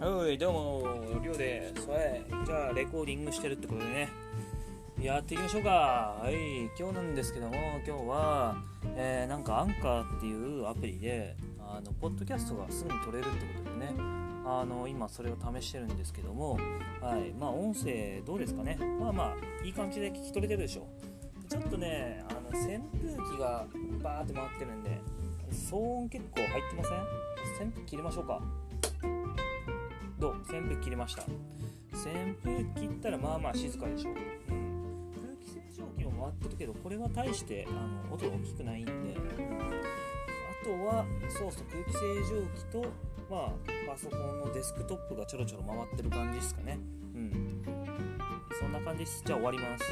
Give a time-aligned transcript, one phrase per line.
[0.00, 1.86] はい、どうも、りょうです。
[1.86, 4.08] はい、じゃあ、レコーディングしてるってことでね、
[4.98, 5.68] やっていきましょうか。
[6.22, 7.54] はい、今日なんですけども、
[7.86, 8.56] 今日は、
[8.96, 13.28] えーなんか、アンカーっていうアプリで、あの、ポッドキャストがすぐに撮れるって
[13.62, 13.92] ことでね、
[14.46, 16.58] あの、今、それを試してるんですけども、
[17.02, 18.78] はい、まあ、音声どうですかね。
[18.98, 20.88] まあまあ、いい感じで聞き取れてるでしょ。
[21.46, 23.66] ちょっとね、あの、扇風機が
[24.02, 24.98] バーって回ってるんで、
[25.52, 26.94] 騒音結構入ってませ
[27.60, 27.66] ん？
[27.66, 28.40] 扇風機切りましょうか。
[30.20, 30.34] どう？
[30.42, 31.24] 扇風切りました。
[31.92, 34.22] 扇風機切ったらまあまあ静かでしょ、うん、空
[35.44, 37.72] 気清浄機も回ってるけどこれは大してあ
[38.08, 38.94] の音が大きくないんで、あ
[40.64, 42.84] とはそうそう空気清浄機と
[43.30, 43.52] まあ
[43.88, 46.78] パソコンのデスクトップがちょろちょろ回ってる感じですかね。
[47.14, 47.62] うん。
[48.58, 49.22] そんな感じです。
[49.24, 49.84] じゃあ終わります。